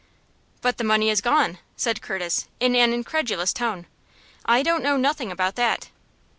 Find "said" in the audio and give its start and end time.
1.77-2.01